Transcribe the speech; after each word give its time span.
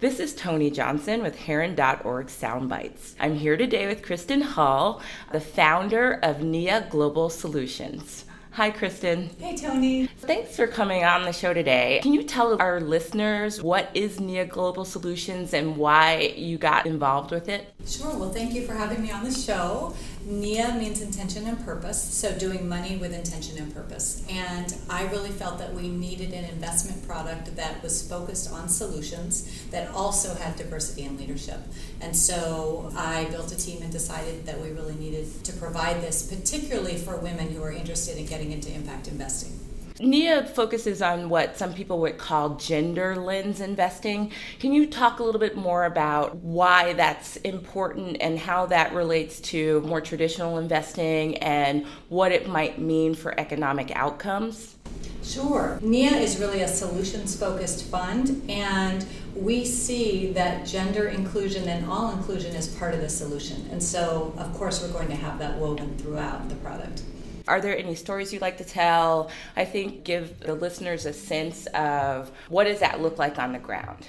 This 0.00 0.18
is 0.18 0.34
Toni 0.34 0.70
Johnson 0.70 1.20
with 1.20 1.36
Heron.org 1.36 2.28
Soundbites. 2.28 3.12
I'm 3.20 3.34
here 3.34 3.58
today 3.58 3.86
with 3.86 4.00
Kristin 4.00 4.40
Hull, 4.40 5.02
the 5.30 5.40
founder 5.40 6.18
of 6.22 6.40
NIA 6.40 6.86
Global 6.88 7.28
Solutions. 7.28 8.24
Hi, 8.60 8.70
Kristin. 8.70 9.30
Hey, 9.40 9.56
Toni. 9.56 10.06
Thanks 10.18 10.54
for 10.54 10.66
coming 10.66 11.02
on 11.02 11.22
the 11.22 11.32
show 11.32 11.54
today. 11.54 11.98
Can 12.02 12.12
you 12.12 12.22
tell 12.22 12.60
our 12.60 12.78
listeners 12.78 13.62
what 13.62 13.88
is 13.94 14.20
NIA 14.20 14.44
Global 14.44 14.84
Solutions 14.84 15.54
and 15.54 15.78
why 15.78 16.34
you 16.36 16.58
got 16.58 16.84
involved 16.84 17.30
with 17.30 17.48
it? 17.48 17.72
Sure. 17.86 18.14
Well, 18.18 18.30
thank 18.30 18.52
you 18.52 18.66
for 18.66 18.74
having 18.74 19.00
me 19.00 19.10
on 19.10 19.24
the 19.24 19.32
show. 19.32 19.94
NIA 20.26 20.74
means 20.74 21.00
intention 21.00 21.46
and 21.46 21.64
purpose, 21.64 22.02
so 22.02 22.36
doing 22.38 22.68
money 22.68 22.98
with 22.98 23.14
intention 23.14 23.56
and 23.56 23.74
purpose. 23.74 24.22
And 24.28 24.74
I 24.90 25.04
really 25.06 25.30
felt 25.30 25.58
that 25.58 25.72
we 25.72 25.88
needed 25.88 26.34
an 26.34 26.44
investment 26.44 27.06
product 27.08 27.56
that 27.56 27.82
was 27.82 28.06
focused 28.06 28.52
on 28.52 28.68
solutions 28.68 29.68
that 29.70 29.90
also 29.94 30.34
had 30.34 30.56
diversity 30.56 31.04
and 31.04 31.18
leadership. 31.18 31.60
And 32.02 32.14
so 32.14 32.92
I 32.94 33.24
built 33.30 33.50
a 33.52 33.56
team 33.56 33.80
and 33.80 33.90
decided 33.90 34.44
that 34.44 34.60
we 34.60 34.70
really 34.72 34.94
needed 34.96 35.42
to 35.44 35.52
provide 35.54 36.02
this, 36.02 36.30
particularly 36.30 36.98
for 36.98 37.16
women 37.16 37.48
who 37.48 37.62
are 37.62 37.72
interested 37.72 38.18
in 38.18 38.26
getting 38.26 38.49
into 38.52 38.72
impact 38.72 39.08
investing. 39.08 39.58
NIA 40.00 40.44
focuses 40.44 41.02
on 41.02 41.28
what 41.28 41.58
some 41.58 41.74
people 41.74 42.00
would 42.00 42.16
call 42.16 42.56
gender 42.56 43.16
lens 43.16 43.60
investing. 43.60 44.32
Can 44.58 44.72
you 44.72 44.86
talk 44.86 45.18
a 45.18 45.22
little 45.22 45.40
bit 45.40 45.56
more 45.56 45.84
about 45.84 46.36
why 46.36 46.94
that's 46.94 47.36
important 47.38 48.16
and 48.20 48.38
how 48.38 48.64
that 48.66 48.94
relates 48.94 49.40
to 49.40 49.82
more 49.82 50.00
traditional 50.00 50.56
investing 50.56 51.36
and 51.38 51.84
what 52.08 52.32
it 52.32 52.48
might 52.48 52.80
mean 52.80 53.14
for 53.14 53.38
economic 53.38 53.94
outcomes? 53.94 54.76
Sure. 55.22 55.78
NIA 55.82 56.12
is 56.12 56.38
really 56.38 56.62
a 56.62 56.68
solutions 56.68 57.38
focused 57.38 57.84
fund, 57.90 58.42
and 58.48 59.04
we 59.36 59.66
see 59.66 60.32
that 60.32 60.66
gender 60.66 61.08
inclusion 61.08 61.68
and 61.68 61.84
all 61.90 62.10
inclusion 62.12 62.56
is 62.56 62.68
part 62.68 62.94
of 62.94 63.02
the 63.02 63.08
solution. 63.08 63.68
And 63.70 63.82
so, 63.82 64.32
of 64.38 64.54
course, 64.54 64.80
we're 64.80 64.92
going 64.92 65.08
to 65.08 65.14
have 65.14 65.38
that 65.38 65.58
woven 65.58 65.96
throughout 65.98 66.48
the 66.48 66.54
product. 66.56 67.02
Are 67.50 67.60
there 67.60 67.76
any 67.76 67.96
stories 67.96 68.32
you'd 68.32 68.42
like 68.42 68.58
to 68.58 68.64
tell? 68.64 69.28
I 69.56 69.64
think 69.64 70.04
give 70.04 70.38
the 70.38 70.54
listeners 70.54 71.04
a 71.04 71.12
sense 71.12 71.66
of 71.74 72.30
what 72.48 72.64
does 72.64 72.78
that 72.78 73.00
look 73.00 73.18
like 73.18 73.40
on 73.40 73.52
the 73.52 73.58
ground? 73.58 74.06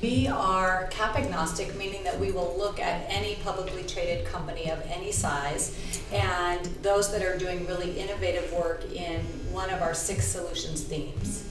We 0.00 0.28
are 0.28 0.86
cap 0.92 1.16
agnostic, 1.16 1.74
meaning 1.74 2.04
that 2.04 2.20
we 2.20 2.30
will 2.30 2.54
look 2.56 2.78
at 2.78 3.04
any 3.08 3.34
publicly 3.42 3.82
traded 3.82 4.24
company 4.26 4.70
of 4.70 4.80
any 4.88 5.10
size 5.10 5.76
and 6.12 6.64
those 6.82 7.10
that 7.10 7.22
are 7.22 7.36
doing 7.36 7.66
really 7.66 7.98
innovative 7.98 8.52
work 8.52 8.84
in 8.92 9.20
one 9.50 9.68
of 9.70 9.82
our 9.82 9.92
six 9.92 10.28
solutions 10.28 10.84
themes. 10.84 11.42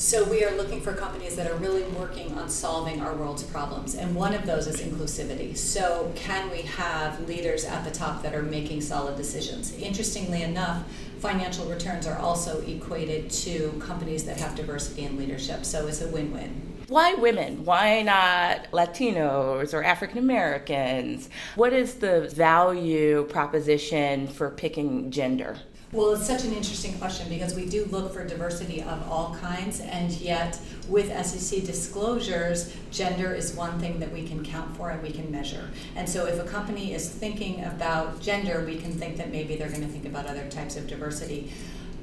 So 0.00 0.24
we 0.24 0.42
are 0.44 0.56
looking 0.56 0.80
for 0.80 0.94
companies 0.94 1.36
that 1.36 1.50
are 1.50 1.56
really 1.56 1.82
working 1.82 2.32
on 2.38 2.48
solving 2.48 3.02
our 3.02 3.14
world's 3.14 3.42
problems, 3.42 3.94
and 3.94 4.14
one 4.14 4.32
of 4.32 4.46
those 4.46 4.66
is 4.66 4.80
inclusivity. 4.80 5.54
So 5.54 6.10
can 6.16 6.50
we 6.50 6.62
have 6.62 7.28
leaders 7.28 7.66
at 7.66 7.84
the 7.84 7.90
top 7.90 8.22
that 8.22 8.34
are 8.34 8.42
making 8.42 8.80
solid 8.80 9.18
decisions? 9.18 9.74
Interestingly 9.74 10.42
enough, 10.42 10.84
financial 11.18 11.66
returns 11.66 12.06
are 12.06 12.18
also 12.18 12.62
equated 12.62 13.28
to 13.30 13.72
companies 13.78 14.24
that 14.24 14.40
have 14.40 14.54
diversity 14.54 15.02
in 15.02 15.18
leadership. 15.18 15.66
So 15.66 15.86
it's 15.86 16.00
a 16.00 16.08
win-win. 16.08 16.78
Why 16.88 17.12
women? 17.12 17.66
Why 17.66 18.00
not 18.00 18.70
Latinos 18.72 19.74
or 19.74 19.84
African 19.84 20.16
Americans? 20.16 21.28
What 21.56 21.74
is 21.74 21.96
the 21.96 22.22
value 22.22 23.24
proposition 23.24 24.28
for 24.28 24.48
picking 24.48 25.10
gender? 25.10 25.58
Well, 25.92 26.12
it's 26.12 26.24
such 26.24 26.44
an 26.44 26.52
interesting 26.52 26.96
question 26.98 27.28
because 27.28 27.56
we 27.56 27.66
do 27.66 27.84
look 27.86 28.14
for 28.14 28.24
diversity 28.24 28.80
of 28.80 29.10
all 29.10 29.36
kinds, 29.40 29.80
and 29.80 30.12
yet 30.12 30.56
with 30.88 31.08
SEC 31.26 31.64
disclosures, 31.64 32.72
gender 32.92 33.34
is 33.34 33.56
one 33.56 33.76
thing 33.80 33.98
that 33.98 34.12
we 34.12 34.24
can 34.24 34.44
count 34.44 34.76
for 34.76 34.90
and 34.90 35.02
we 35.02 35.10
can 35.10 35.32
measure. 35.32 35.68
And 35.96 36.08
so 36.08 36.26
if 36.26 36.38
a 36.38 36.44
company 36.44 36.94
is 36.94 37.10
thinking 37.10 37.64
about 37.64 38.20
gender, 38.20 38.64
we 38.64 38.76
can 38.76 38.92
think 38.92 39.16
that 39.16 39.32
maybe 39.32 39.56
they're 39.56 39.68
going 39.68 39.80
to 39.80 39.88
think 39.88 40.04
about 40.04 40.26
other 40.26 40.48
types 40.48 40.76
of 40.76 40.86
diversity. 40.86 41.50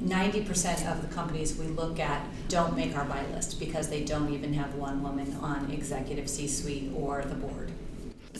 90% 0.03 0.91
of 0.91 1.01
the 1.01 1.07
companies 1.16 1.57
we 1.57 1.67
look 1.67 1.97
at 1.97 2.28
don't 2.50 2.75
make 2.75 2.94
our 2.97 3.06
buy 3.06 3.25
list 3.28 3.57
because 3.57 3.88
they 3.88 4.03
don't 4.03 4.34
even 4.34 4.53
have 4.53 4.75
one 4.75 5.01
woman 5.01 5.34
on 5.41 5.72
executive 5.72 6.29
C 6.29 6.45
suite 6.45 6.91
or 6.94 7.22
the 7.23 7.35
board. 7.35 7.72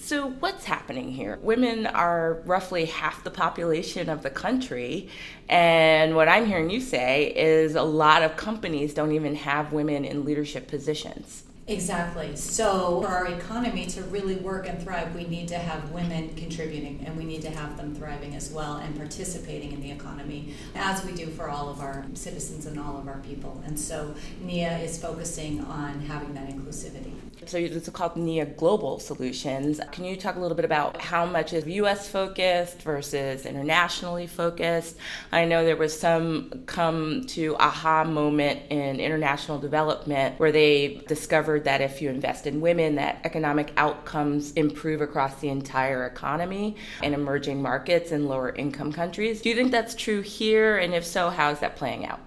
So, 0.08 0.30
what's 0.30 0.64
happening 0.64 1.12
here? 1.12 1.38
Women 1.42 1.86
are 1.86 2.42
roughly 2.46 2.86
half 2.86 3.26
the 3.26 3.30
population 3.30 4.08
of 4.08 4.24
the 4.24 4.30
country. 4.30 5.10
And 5.50 6.16
what 6.16 6.30
I'm 6.30 6.46
hearing 6.46 6.70
you 6.70 6.80
say 6.80 7.34
is 7.36 7.76
a 7.76 7.84
lot 7.84 8.24
of 8.24 8.38
companies 8.38 8.94
don't 8.94 9.12
even 9.12 9.36
have 9.36 9.74
women 9.74 10.06
in 10.06 10.24
leadership 10.24 10.70
positions. 10.70 11.44
Exactly. 11.70 12.34
So, 12.38 13.02
for 13.02 13.10
our 13.10 13.28
economy 13.28 13.86
to 13.88 14.02
really 14.04 14.36
work 14.36 14.70
and 14.70 14.82
thrive, 14.82 15.14
we 15.14 15.26
need 15.26 15.50
to 15.50 15.58
have 15.58 15.92
women 15.92 16.34
contributing 16.36 17.04
and 17.06 17.18
we 17.18 17.26
need 17.26 17.42
to 17.42 17.50
have 17.50 17.76
them 17.76 17.94
thriving 17.94 18.36
as 18.36 18.50
well 18.52 18.78
and 18.78 18.96
participating 18.96 19.74
in 19.74 19.82
the 19.82 19.92
economy, 19.92 20.54
as 20.76 21.04
we 21.04 21.12
do 21.12 21.28
for 21.28 21.50
all 21.50 21.70
of 21.70 21.82
our 21.82 22.06
citizens 22.14 22.68
and 22.68 22.80
all 22.80 22.98
of 22.98 23.10
our 23.10 23.18
people. 23.20 23.62
And 23.66 23.78
so, 23.78 24.16
NIA 24.42 24.78
is 24.78 25.02
focusing 25.02 25.60
on 25.66 26.00
having 26.00 26.34
that 26.36 26.48
inclusivity. 26.48 27.12
So, 27.46 27.58
it's 27.58 27.90
called 27.90 28.16
NIA 28.16 28.46
Global 28.46 29.00
Solutions. 29.00 29.82
Can 29.92 30.06
you 30.06 30.16
talk 30.16 30.38
a 30.38 30.40
little 30.40 30.56
bit 30.56 30.66
about 30.66 31.02
how 31.02 31.26
much 31.26 31.52
is 31.52 31.68
US 31.68 32.08
focused 32.08 32.82
versus 32.82 33.46
internationally 33.46 34.26
focused? 34.26 34.96
I 35.34 35.44
know 35.44 35.66
there 35.66 35.76
was 35.76 35.98
some 35.98 36.64
come 36.66 37.26
to 37.28 37.58
aha 37.58 38.06
moment 38.06 38.62
in 38.70 39.02
international 39.02 39.60
development 39.60 40.40
where 40.40 40.54
they 40.54 41.04
discovered 41.08 41.57
discovered 41.58 41.80
that 41.80 41.82
if 41.82 42.02
you 42.02 42.10
invest 42.10 42.48
in 42.48 42.62
women, 42.62 42.96
that 42.96 43.20
economic 43.24 43.72
outcomes 43.78 44.52
improve 44.54 45.02
across 45.02 45.40
the 45.40 45.50
entire 45.50 46.06
economy 46.06 46.76
in 47.04 47.14
emerging 47.14 47.62
markets 47.62 48.12
and 48.12 48.28
lower 48.28 48.54
income 48.56 48.92
countries. 48.92 49.42
Do 49.42 49.50
you 49.50 49.56
think 49.56 49.72
that's 49.72 49.96
true 49.96 50.22
here? 50.22 50.78
And 50.78 50.94
if 50.94 51.06
so, 51.06 51.30
how 51.30 51.52
is 51.52 51.60
that 51.60 51.76
playing 51.76 52.06
out? 52.06 52.20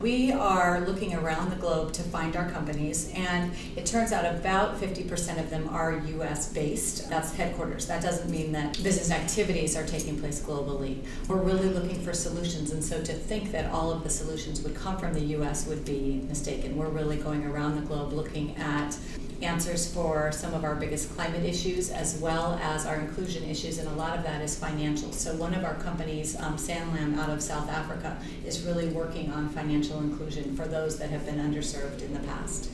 We 0.00 0.30
are 0.30 0.82
looking 0.82 1.12
around 1.12 1.50
the 1.50 1.56
globe 1.56 1.92
to 1.94 2.04
find 2.04 2.36
our 2.36 2.48
companies, 2.48 3.10
and 3.16 3.50
it 3.74 3.84
turns 3.84 4.12
out 4.12 4.24
about 4.24 4.80
50% 4.80 5.40
of 5.40 5.50
them 5.50 5.68
are 5.70 5.98
US 5.98 6.52
based. 6.52 7.10
That's 7.10 7.34
headquarters. 7.34 7.88
That 7.88 8.00
doesn't 8.00 8.30
mean 8.30 8.52
that 8.52 8.80
business 8.84 9.10
activities 9.10 9.76
are 9.76 9.84
taking 9.84 10.16
place 10.16 10.40
globally. 10.40 10.98
We're 11.26 11.42
really 11.42 11.70
looking 11.70 12.00
for 12.00 12.12
solutions, 12.12 12.70
and 12.70 12.84
so 12.84 13.02
to 13.02 13.12
think 13.12 13.50
that 13.50 13.72
all 13.72 13.90
of 13.90 14.04
the 14.04 14.10
solutions 14.10 14.62
would 14.62 14.76
come 14.76 14.98
from 14.98 15.14
the 15.14 15.34
US 15.36 15.66
would 15.66 15.84
be 15.84 16.22
mistaken. 16.28 16.76
We're 16.76 16.90
really 16.90 17.16
going 17.16 17.44
around 17.44 17.74
the 17.74 17.82
globe 17.82 18.12
looking 18.12 18.56
at 18.56 18.96
answers 19.42 19.92
for 19.92 20.32
some 20.32 20.54
of 20.54 20.64
our 20.64 20.74
biggest 20.74 21.14
climate 21.14 21.44
issues 21.44 21.90
as 21.90 22.18
well 22.18 22.58
as 22.62 22.86
our 22.86 22.96
inclusion 22.96 23.44
issues, 23.44 23.78
and 23.78 23.88
a 23.88 23.92
lot 23.92 24.16
of 24.16 24.24
that 24.24 24.42
is 24.42 24.58
financial. 24.58 25.12
So, 25.12 25.34
one 25.36 25.54
of 25.54 25.64
our 25.64 25.74
companies, 25.76 26.36
um, 26.40 26.56
Sanlam 26.56 27.16
out 27.18 27.30
of 27.30 27.42
South 27.42 27.68
Africa, 27.68 28.20
is 28.44 28.62
really 28.62 28.88
working 28.88 29.30
on 29.30 29.48
financial 29.48 30.00
inclusion 30.00 30.56
for 30.56 30.66
those 30.66 30.98
that 30.98 31.10
have 31.10 31.24
been 31.24 31.38
underserved 31.38 32.02
in 32.02 32.12
the 32.14 32.20
past. 32.20 32.70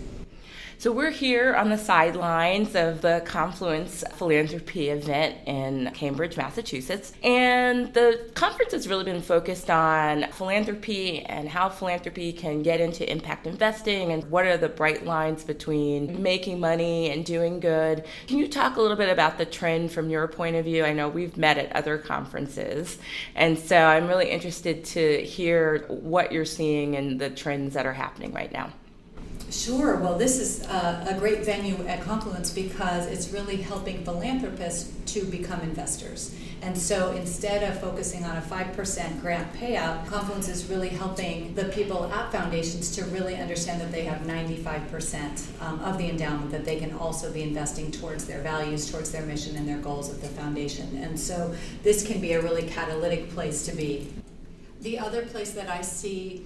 So 0.77 0.93
we're 0.93 1.11
here 1.11 1.55
on 1.55 1.71
the 1.71 1.79
sidelines 1.79 2.75
of 2.75 3.01
the 3.01 3.23
Confluence 3.25 4.05
Philanthropy 4.17 4.91
event 4.91 5.37
in 5.47 5.91
Cambridge, 5.95 6.37
Massachusetts. 6.37 7.13
And 7.23 7.95
the 7.95 8.31
conference 8.35 8.73
has 8.73 8.89
really 8.89 9.05
been 9.05 9.23
focused 9.23 9.71
on 9.71 10.31
philanthropy 10.33 11.21
and 11.21 11.49
how 11.49 11.69
philanthropy 11.69 12.33
can 12.33 12.63
get 12.63 12.81
into 12.81 13.11
impact 13.11 13.47
investing 13.47 14.13
and 14.13 14.29
what 14.31 14.47
are 14.47 14.57
the 14.57 14.69
bright 14.69 15.07
lines 15.07 15.45
between 15.45 16.23
making 16.23 16.61
money 16.61 17.11
and 17.11 17.25
doing 17.25 17.61
good. 17.61 18.05
Can 18.27 18.39
you 18.39 18.49
talk 18.49 18.77
a 18.77 18.83
little 18.83 18.97
bit 18.97 19.09
about 19.09 19.39
the 19.39 19.47
trend 19.47 19.93
from 19.93 20.11
your 20.11 20.27
point 20.29 20.57
of 20.57 20.65
view? 20.65 20.85
I 20.85 20.93
know 20.93 21.09
we've 21.09 21.37
met 21.37 21.57
at 21.57 21.75
other 21.75 21.99
conferences. 21.99 22.99
And 23.37 23.59
so 23.59 23.77
I'm 23.77 24.09
really 24.09 24.29
interested 24.29 24.85
to 24.87 25.23
hear 25.23 25.87
what 25.89 26.33
you're 26.33 26.45
seeing 26.45 26.97
and 26.97 27.21
the 27.21 27.31
trends 27.31 27.75
that 27.75 27.87
are 27.87 27.93
happening 27.93 28.33
right 28.33 28.53
now. 28.53 28.73
Sure. 29.55 29.97
Well, 29.97 30.19
this 30.19 30.39
is 30.41 30.67
a, 30.67 31.07
a, 31.11 31.19
great 31.19 31.45
venue 31.45 31.77
at 31.87 32.03
Confluence 32.03 32.51
because 32.51 33.07
it's 33.07 33.31
really 33.31 33.57
helping 33.57 34.05
philanthropists 34.05 34.93
to 35.15 35.25
become 35.25 35.61
investors. 35.61 36.35
And 36.61 36.77
so 36.77 37.13
instead 37.13 37.63
of 37.63 37.81
focusing 37.81 38.25
on 38.25 38.37
a 38.37 38.41
5% 38.41 39.21
grant 39.21 39.55
payout, 39.55 40.07
Confluence 40.07 40.49
is 40.49 40.69
really 40.69 40.89
helping 40.89 41.55
the 41.55 41.67
people 41.67 42.13
at 42.13 42.33
foundations 42.33 42.97
to 42.97 43.05
really 43.07 43.37
understand 43.37 43.81
that 43.81 43.93
they 43.93 44.03
have 44.03 44.23
95% 44.23 45.63
um, 45.63 45.79
of 45.81 45.99
the 45.99 46.11
endowment 46.11 46.51
that 46.51 46.65
they 46.65 46.81
can 46.81 46.93
also 46.95 47.33
be 47.33 47.43
investing 47.43 47.93
towards 47.93 48.25
their 48.25 48.41
values, 48.41 48.91
towards 48.91 49.13
their 49.13 49.25
mission, 49.25 49.57
and 49.57 49.69
their 49.69 49.79
goals 49.79 50.11
of 50.11 50.21
the 50.21 50.29
foundation. 50.29 50.97
And 50.97 51.19
so 51.19 51.55
this 51.85 52.05
can 52.05 52.21
be 52.21 52.33
a 52.33 52.43
really 52.43 52.67
catalytic 52.67 53.31
place 53.31 53.65
to 53.67 53.77
be. 53.77 54.13
The 54.81 54.99
other 54.99 55.23
place 55.23 55.53
that 55.53 55.71
I 55.71 55.81
see 55.81 56.45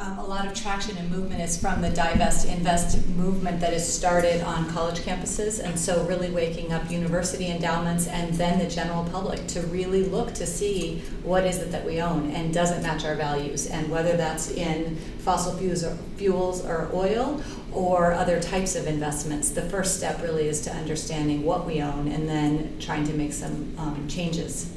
Um, 0.00 0.18
a 0.18 0.24
lot 0.24 0.44
of 0.44 0.54
traction 0.54 0.96
and 0.96 1.08
movement 1.08 1.40
is 1.40 1.56
from 1.56 1.80
the 1.80 1.90
divest 1.90 2.48
invest 2.48 3.06
movement 3.10 3.60
that 3.60 3.72
has 3.72 3.90
started 3.90 4.42
on 4.42 4.68
college 4.70 4.98
campuses 4.98 5.62
and 5.62 5.78
so 5.78 6.02
really 6.06 6.32
waking 6.32 6.72
up 6.72 6.90
university 6.90 7.46
endowments 7.46 8.08
and 8.08 8.34
then 8.34 8.58
the 8.58 8.66
general 8.66 9.04
public 9.04 9.46
to 9.48 9.60
really 9.68 10.02
look 10.02 10.34
to 10.34 10.46
see 10.46 11.00
what 11.22 11.44
is 11.44 11.58
it 11.58 11.70
that 11.70 11.86
we 11.86 12.02
own 12.02 12.28
and 12.32 12.52
doesn't 12.52 12.82
match 12.82 13.04
our 13.04 13.14
values? 13.14 13.68
And 13.68 13.88
whether 13.88 14.16
that's 14.16 14.50
in 14.50 14.96
fossil 15.20 15.56
fuels 15.56 15.84
or, 15.84 15.96
fuels 16.16 16.64
or 16.64 16.90
oil 16.92 17.40
or 17.72 18.14
other 18.14 18.40
types 18.40 18.74
of 18.74 18.88
investments 18.88 19.50
the 19.50 19.62
first 19.62 19.96
step 19.96 20.20
really 20.22 20.48
is 20.48 20.60
to 20.62 20.72
understanding 20.72 21.44
what 21.44 21.66
we 21.66 21.80
own 21.80 22.08
and 22.08 22.28
then 22.28 22.76
trying 22.80 23.06
to 23.06 23.12
make 23.12 23.32
some 23.32 23.72
um, 23.78 24.08
changes 24.08 24.73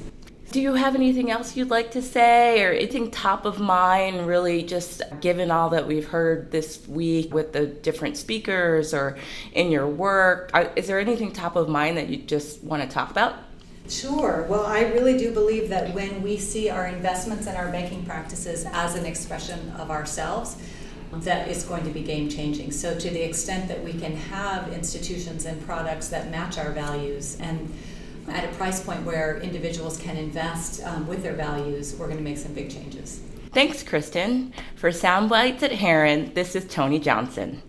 do 0.52 0.62
you 0.62 0.74
have 0.74 0.96
anything 0.96 1.30
else 1.30 1.58
you'd 1.58 1.70
like 1.70 1.92
to 1.92 2.02
say 2.02 2.64
or 2.64 2.72
anything 2.72 3.12
top 3.12 3.46
of 3.46 3.60
mind, 3.60 4.28
really, 4.28 4.64
just 4.64 5.02
given 5.20 5.52
all 5.52 5.70
that 5.72 5.88
we've 5.88 6.08
heard 6.08 6.52
this 6.52 6.88
week 6.88 7.34
with 7.34 7.52
the 7.52 7.66
different 7.68 8.16
speakers 8.16 8.94
or 8.94 9.18
in 9.52 9.72
your 9.72 9.88
work? 9.88 10.50
Uh, 10.54 10.70
is 10.76 10.88
there 10.88 11.00
anything 11.00 11.32
top 11.32 11.56
of 11.58 11.68
mind 11.68 11.98
that 11.98 12.08
you 12.08 12.18
just 12.18 12.64
want 12.64 12.82
to 12.82 12.88
talk 12.88 13.12
about? 13.12 13.36
Sure. 13.90 14.46
Well, 14.50 14.66
I 14.66 14.82
really 14.82 15.18
do 15.18 15.34
believe 15.34 15.70
that 15.70 15.94
when 15.94 16.22
we 16.22 16.38
see 16.38 16.70
our 16.70 16.88
investments 16.88 17.48
and 17.48 17.58
our 17.58 17.72
banking 17.72 18.06
practices 18.06 18.66
as 18.72 18.96
an 18.96 19.06
expression 19.06 19.72
of 19.72 19.92
ourselves, 19.92 20.58
that 21.14 21.48
is 21.48 21.64
going 21.64 21.84
to 21.84 21.90
be 21.90 22.02
game 22.02 22.30
changing. 22.30 22.72
So, 22.72 22.98
to 22.98 23.10
the 23.10 23.22
extent 23.22 23.68
that 23.70 23.82
we 23.84 23.94
can 23.94 24.16
have 24.16 24.72
institutions 24.74 25.46
and 25.46 25.66
products 25.66 26.10
that 26.10 26.30
match 26.32 26.58
our 26.58 26.72
values 26.72 27.38
and 27.40 27.74
at 28.28 28.44
a 28.44 28.56
price 28.56 28.84
point 28.84 29.04
where 29.04 29.38
individuals 29.38 29.98
can 29.98 30.18
invest 30.18 30.84
um, 30.84 31.08
with 31.08 31.24
their 31.24 31.34
values, 31.34 31.96
we're 31.96 32.08
going 32.08 32.18
to 32.18 32.24
make 32.24 32.38
some 32.38 32.54
big 32.54 32.70
changes. 32.70 33.22
Thanks, 33.52 33.84
Kristin. 33.84 34.52
For 34.76 34.90
Soundbites 34.92 35.64
at 35.64 35.72
Heron, 35.72 36.34
this 36.34 36.56
is 36.56 36.66
Toni 36.66 37.00
Johnson. 37.00 37.62